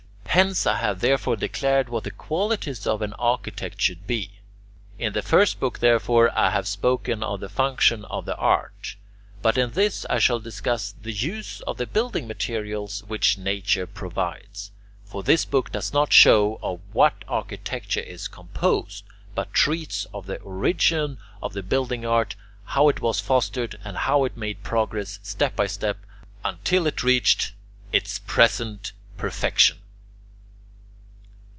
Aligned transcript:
Hence 0.33 0.65
I 0.65 0.77
have 0.77 1.01
there 1.01 1.17
declared 1.17 1.89
what 1.89 2.05
the 2.05 2.09
qualities 2.09 2.87
of 2.87 3.01
an 3.01 3.11
architect 3.15 3.81
should 3.81 4.07
be. 4.07 4.39
In 4.97 5.11
the 5.11 5.21
first 5.21 5.59
book, 5.59 5.79
therefore, 5.79 6.31
I 6.39 6.51
have 6.51 6.69
spoken 6.69 7.21
of 7.21 7.41
the 7.41 7.49
function 7.49 8.05
of 8.05 8.23
the 8.25 8.37
art, 8.37 8.95
but 9.41 9.57
in 9.57 9.71
this 9.71 10.05
I 10.09 10.19
shall 10.19 10.39
discuss 10.39 10.93
the 11.01 11.11
use 11.11 11.59
of 11.67 11.75
the 11.75 11.85
building 11.85 12.27
materials 12.27 13.03
which 13.07 13.37
nature 13.37 13.85
provides. 13.85 14.71
For 15.03 15.21
this 15.21 15.43
book 15.43 15.69
does 15.69 15.91
not 15.91 16.13
show 16.13 16.57
of 16.63 16.79
what 16.93 17.25
architecture 17.27 17.99
is 17.99 18.29
composed, 18.29 19.03
but 19.35 19.53
treats 19.53 20.05
of 20.13 20.27
the 20.27 20.37
origin 20.39 21.17
of 21.43 21.51
the 21.51 21.61
building 21.61 22.05
art, 22.05 22.37
how 22.67 22.87
it 22.87 23.01
was 23.01 23.19
fostered, 23.19 23.77
and 23.83 23.97
how 23.97 24.23
it 24.23 24.37
made 24.37 24.63
progress, 24.63 25.19
step 25.23 25.57
by 25.57 25.67
step, 25.67 25.97
until 26.45 26.87
it 26.87 27.03
reached 27.03 27.51
its 27.91 28.19
present 28.19 28.93
perfection. 29.17 29.77